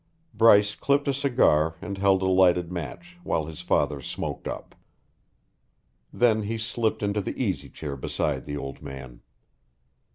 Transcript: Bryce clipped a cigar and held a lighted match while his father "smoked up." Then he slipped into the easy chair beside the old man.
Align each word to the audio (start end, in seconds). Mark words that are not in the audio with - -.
Bryce 0.33 0.73
clipped 0.73 1.07
a 1.07 1.13
cigar 1.13 1.75
and 1.79 1.95
held 1.99 2.23
a 2.23 2.25
lighted 2.25 2.71
match 2.71 3.19
while 3.23 3.45
his 3.45 3.61
father 3.61 4.01
"smoked 4.01 4.47
up." 4.47 4.73
Then 6.11 6.41
he 6.41 6.57
slipped 6.57 7.03
into 7.03 7.21
the 7.21 7.39
easy 7.39 7.69
chair 7.69 7.95
beside 7.95 8.45
the 8.47 8.57
old 8.57 8.81
man. 8.81 9.21